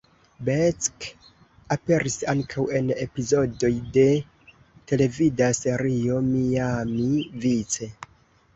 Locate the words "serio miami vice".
5.61-7.93